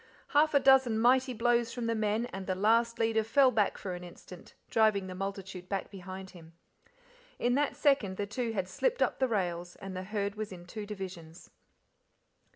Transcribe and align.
Half 0.29 0.55
a 0.55 0.59
dozen 0.59 0.97
mighty 0.97 1.31
blows 1.31 1.71
from 1.71 1.85
the 1.85 1.93
men, 1.93 2.25
and 2.33 2.47
the 2.47 2.55
last 2.55 2.97
leader 2.97 3.23
fell 3.23 3.51
back 3.51 3.77
for 3.77 3.93
an 3.93 4.03
instant, 4.03 4.55
driving 4.71 5.05
the 5.05 5.13
multitude 5.13 5.69
back 5.69 5.91
behind 5.91 6.31
him. 6.31 6.53
In 7.37 7.53
that 7.53 7.75
second 7.75 8.17
the 8.17 8.25
two 8.25 8.51
had 8.53 8.67
slipped 8.67 9.03
up 9.03 9.19
the 9.19 9.27
rails 9.27 9.75
and 9.75 9.95
the 9.95 10.01
herd 10.05 10.33
was 10.33 10.51
in 10.51 10.65
two 10.65 10.87
divisions. 10.87 11.51